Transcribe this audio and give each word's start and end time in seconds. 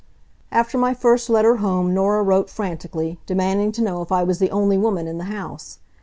After 0.51 0.79
my 0.79 0.95
first 0.95 1.29
letter 1.29 1.57
home 1.57 1.93
Norah 1.93 2.23
wrote 2.23 2.49
frantically, 2.49 3.19
demanding 3.27 3.71
to 3.73 3.83
know 3.83 4.01
if 4.01 4.11
I 4.11 4.23
was 4.23 4.39
the 4.39 4.49
only 4.49 4.75
woman 4.79 5.05
in 5.05 5.19
the 5.19 5.25
house. 5.25 5.77